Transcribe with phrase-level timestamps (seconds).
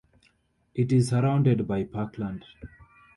[0.73, 2.43] It is surrounded by parkland.